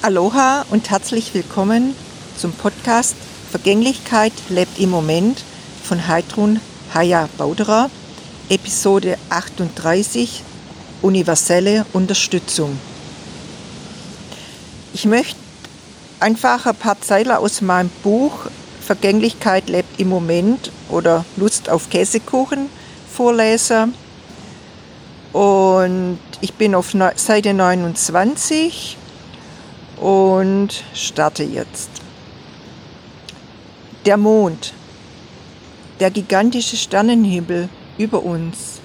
[0.00, 1.92] Aloha und herzlich willkommen
[2.36, 3.16] zum Podcast
[3.50, 5.42] Vergänglichkeit lebt im Moment
[5.82, 6.60] von Heidrun
[6.94, 7.90] Haya Bauderer,
[8.48, 10.44] Episode 38
[11.02, 12.78] Universelle Unterstützung.
[14.94, 15.34] Ich möchte
[16.20, 18.46] einfach ein paar Zeilen aus meinem Buch
[18.80, 22.70] Vergänglichkeit lebt im Moment oder Lust auf Käsekuchen
[23.12, 23.94] vorlesen.
[25.32, 28.96] Und ich bin auf Seite 29
[30.00, 31.90] und starte jetzt.
[34.06, 34.72] Der Mond,
[36.00, 37.68] der gigantische Sternenhimmel
[37.98, 38.80] über uns,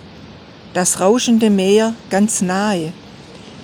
[0.73, 2.93] das rauschende Meer ganz nahe,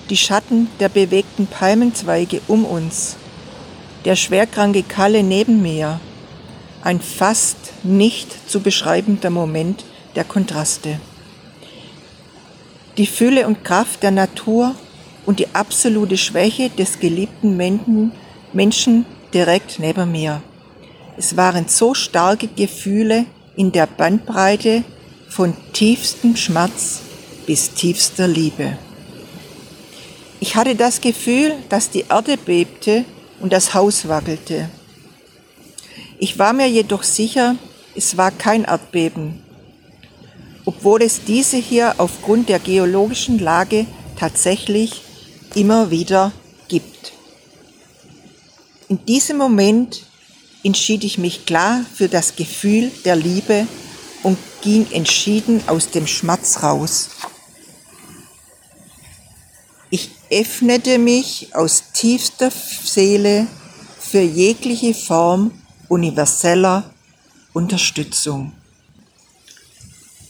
[0.08, 3.16] die Schatten der bewegten Palmenzweige um uns,
[4.04, 6.00] der schwerkranke Kalle neben mir,
[6.82, 10.98] ein fast nicht zu beschreibender Moment der Kontraste.
[12.96, 14.74] Die Fülle und Kraft der Natur
[15.26, 17.56] und die absolute Schwäche des geliebten
[18.52, 20.42] Menschen direkt neben mir.
[21.16, 24.84] Es waren so starke Gefühle in der Bandbreite
[25.28, 27.00] von tiefstem Schmerz
[27.46, 28.78] bis tiefster Liebe.
[30.40, 33.04] Ich hatte das Gefühl, dass die Erde bebte
[33.40, 34.70] und das Haus wackelte.
[36.18, 37.56] Ich war mir jedoch sicher,
[37.94, 39.42] es war kein Erdbeben,
[40.64, 43.86] obwohl es diese hier aufgrund der geologischen Lage
[44.18, 45.02] tatsächlich
[45.54, 46.32] immer wieder
[46.68, 47.12] gibt.
[48.88, 50.04] In diesem Moment
[50.62, 53.66] entschied ich mich klar für das Gefühl der Liebe
[54.22, 57.10] und ging entschieden aus dem Schmerz raus.
[59.90, 63.46] Ich öffnete mich aus tiefster Seele
[63.98, 65.52] für jegliche Form
[65.88, 66.90] universeller
[67.52, 68.52] Unterstützung.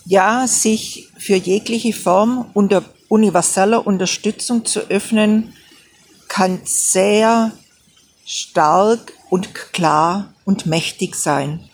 [0.06, 5.52] Ja, sich für jegliche Form unter universeller Unterstützung zu öffnen,
[6.28, 7.52] kann sehr
[8.24, 11.68] stark und klar und mächtig sein.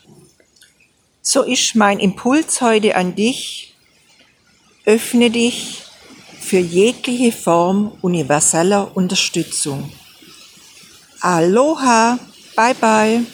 [1.21, 3.75] So ist mein Impuls heute an dich.
[4.87, 5.83] Öffne dich
[6.41, 9.93] für jegliche Form universeller Unterstützung.
[11.21, 12.19] Aloha,
[12.55, 13.27] bye bye.